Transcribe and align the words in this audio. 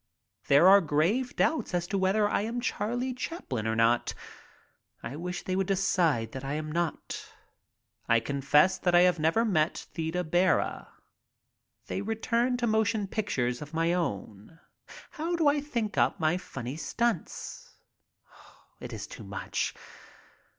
There 0.47 0.67
are 0.67 0.81
grave 0.81 1.35
doubts 1.35 1.75
as 1.75 1.85
to 1.85 1.97
whether 1.99 2.27
I 2.27 2.41
am 2.41 2.59
Charlie 2.59 3.13
Chaplin 3.13 3.67
or 3.67 3.75
not. 3.75 4.15
I 5.03 5.15
wish 5.15 5.43
they 5.43 5.55
would 5.55 5.67
decide 5.67 6.31
that 6.31 6.43
I 6.43 6.53
am 6.53 6.71
not. 6.71 7.31
I 8.09 8.19
confess 8.19 8.79
that 8.79 8.95
I 8.95 9.01
have 9.01 9.19
never 9.19 9.45
met 9.45 9.85
Theda 9.93 10.23
Bara. 10.23 10.91
They 11.85 12.01
return 12.01 12.57
to 12.57 12.65
motion 12.65 13.07
pictures 13.09 13.61
of 13.61 13.75
my 13.75 13.93
own. 13.93 14.59
How 15.11 15.35
do 15.35 15.47
I 15.47 15.61
think 15.61 15.99
up 15.99 16.19
my 16.19 16.35
funny 16.35 16.77
stunts? 16.77 17.69
It 18.79 18.93
is 18.93 19.05
too 19.05 19.23
much. 19.23 19.75